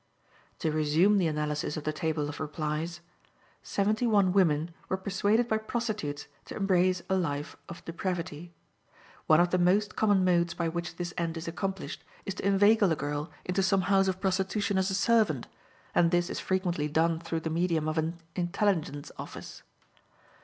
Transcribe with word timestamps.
To 0.57 0.71
resume 0.71 1.19
the 1.19 1.27
analysis 1.27 1.77
of 1.77 1.83
the 1.83 1.93
table 1.93 2.27
of 2.27 2.39
replies: 2.39 3.01
Seventy 3.61 4.07
one 4.07 4.33
women 4.33 4.71
were 4.89 4.97
persuaded 4.97 5.47
by 5.47 5.59
prostitutes 5.59 6.25
to 6.45 6.55
embrace 6.55 7.03
a 7.07 7.13
life 7.15 7.55
of 7.69 7.85
depravity. 7.85 8.51
One 9.27 9.39
of 9.39 9.51
the 9.51 9.59
most 9.59 9.95
common 9.95 10.25
modes 10.25 10.55
by 10.55 10.69
which 10.69 10.95
this 10.95 11.13
end 11.19 11.37
is 11.37 11.47
accomplished 11.47 12.03
is 12.25 12.33
to 12.33 12.45
inveigle 12.47 12.91
a 12.91 12.95
girl 12.95 13.29
into 13.45 13.61
some 13.61 13.81
house 13.81 14.07
of 14.07 14.19
prostitution 14.19 14.79
as 14.79 14.89
a 14.89 14.95
servant, 14.95 15.45
and 15.93 16.09
this 16.09 16.31
is 16.31 16.39
frequently 16.39 16.87
done 16.87 17.19
through 17.19 17.41
the 17.41 17.51
medium 17.51 17.87
of 17.87 17.99
an 17.99 18.17
intelligence 18.35 19.11
office. 19.19 19.61